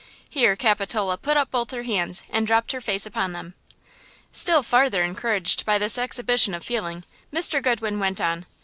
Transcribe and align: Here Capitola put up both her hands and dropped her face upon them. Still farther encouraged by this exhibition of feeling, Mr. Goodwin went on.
Here 0.27 0.55
Capitola 0.55 1.15
put 1.15 1.37
up 1.37 1.51
both 1.51 1.69
her 1.69 1.83
hands 1.83 2.23
and 2.31 2.47
dropped 2.47 2.71
her 2.71 2.81
face 2.81 3.05
upon 3.05 3.33
them. 3.33 3.53
Still 4.31 4.63
farther 4.63 5.03
encouraged 5.03 5.63
by 5.63 5.77
this 5.77 5.95
exhibition 5.99 6.55
of 6.55 6.63
feeling, 6.65 7.03
Mr. 7.31 7.61
Goodwin 7.61 7.99
went 7.99 8.19
on. 8.19 8.47